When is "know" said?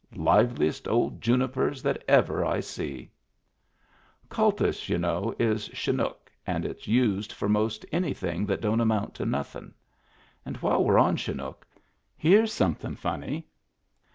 4.97-5.35